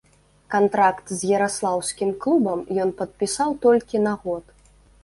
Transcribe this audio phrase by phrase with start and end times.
[0.53, 4.43] Кантракт з яраслаўскім клубам ён падпісаў толькі на год.